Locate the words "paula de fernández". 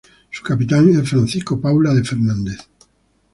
1.61-2.57